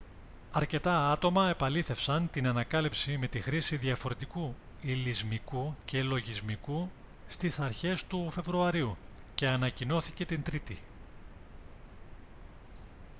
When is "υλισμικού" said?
4.81-5.75